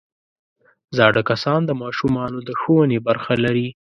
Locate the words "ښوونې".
2.59-2.97